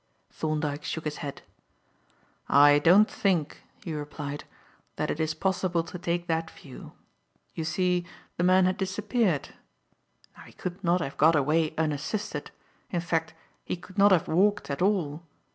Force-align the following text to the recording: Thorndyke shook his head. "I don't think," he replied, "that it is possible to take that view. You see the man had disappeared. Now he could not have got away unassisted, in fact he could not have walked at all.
Thorndyke 0.31 0.83
shook 0.83 1.03
his 1.05 1.17
head. 1.17 1.43
"I 2.49 2.79
don't 2.79 3.07
think," 3.07 3.61
he 3.83 3.93
replied, 3.93 4.45
"that 4.95 5.11
it 5.11 5.19
is 5.19 5.35
possible 5.35 5.83
to 5.83 5.99
take 5.99 6.25
that 6.25 6.49
view. 6.49 6.93
You 7.53 7.65
see 7.65 8.07
the 8.35 8.43
man 8.43 8.65
had 8.65 8.77
disappeared. 8.77 9.49
Now 10.35 10.45
he 10.45 10.53
could 10.53 10.83
not 10.83 11.01
have 11.01 11.17
got 11.17 11.35
away 11.35 11.75
unassisted, 11.77 12.49
in 12.89 13.01
fact 13.01 13.35
he 13.63 13.77
could 13.77 13.99
not 13.99 14.11
have 14.11 14.27
walked 14.27 14.71
at 14.71 14.81
all. 14.81 15.21